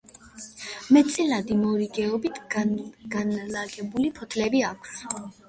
[0.95, 5.07] მეტწილად მორიგეობით განლაგებული ფოთლები აქვს.